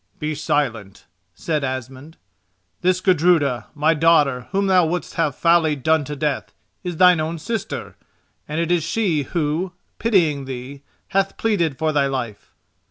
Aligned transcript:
"Be 0.17 0.33
silent," 0.33 1.05
said 1.35 1.63
Asmund. 1.63 2.17
"This 2.81 3.01
Gudruda, 3.01 3.67
my 3.75 3.93
daughter, 3.93 4.47
whom 4.51 4.65
thou 4.65 4.83
wouldst 4.83 5.13
have 5.13 5.35
foully 5.35 5.75
done 5.75 6.03
to 6.05 6.15
death, 6.15 6.55
is 6.83 6.97
thine 6.97 7.19
own 7.19 7.37
sister, 7.37 7.95
and 8.47 8.59
it 8.59 8.71
is 8.71 8.83
she 8.83 9.21
who, 9.21 9.73
pitying 9.99 10.45
thee, 10.45 10.81
hath 11.09 11.37
pleaded 11.37 11.77
for 11.77 11.91
thy 11.93 12.07
life." 12.07 12.55